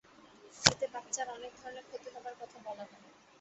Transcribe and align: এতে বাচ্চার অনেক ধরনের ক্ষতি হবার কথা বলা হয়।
এতে 0.71 0.85
বাচ্চার 0.93 1.27
অনেক 1.29 1.51
ধরনের 1.59 1.85
ক্ষতি 1.89 2.09
হবার 2.15 2.35
কথা 2.41 2.57
বলা 2.65 2.83
হয়। 2.83 3.03